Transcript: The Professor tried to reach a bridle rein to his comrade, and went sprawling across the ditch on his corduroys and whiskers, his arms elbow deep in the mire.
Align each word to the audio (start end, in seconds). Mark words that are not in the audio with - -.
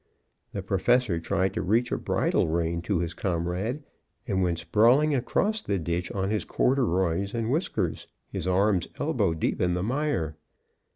The 0.51 0.63
Professor 0.63 1.19
tried 1.19 1.53
to 1.53 1.61
reach 1.61 1.91
a 1.91 1.97
bridle 1.99 2.47
rein 2.47 2.81
to 2.81 2.97
his 2.97 3.13
comrade, 3.13 3.83
and 4.27 4.41
went 4.41 4.57
sprawling 4.57 5.13
across 5.13 5.61
the 5.61 5.77
ditch 5.77 6.11
on 6.13 6.31
his 6.31 6.43
corduroys 6.43 7.35
and 7.35 7.51
whiskers, 7.51 8.07
his 8.27 8.47
arms 8.47 8.87
elbow 8.97 9.35
deep 9.35 9.61
in 9.61 9.75
the 9.75 9.83
mire. 9.83 10.35